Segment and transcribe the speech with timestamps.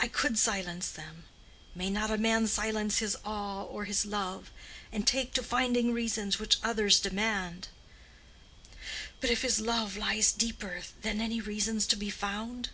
[0.00, 1.22] I could silence them:
[1.72, 4.50] may not a man silence his awe or his love,
[4.90, 7.68] and take to finding reasons, which others demand?
[9.20, 12.70] But if his love lies deeper than any reasons to be found?